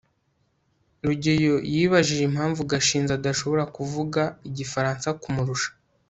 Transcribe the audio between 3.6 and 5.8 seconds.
kuvuga igifaransa kumurusha